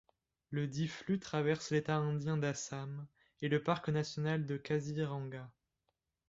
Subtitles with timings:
[0.49, 3.05] Le Diphlu traverse l'état indien d'Assam
[3.43, 5.47] et le Parc national de Kaziranga.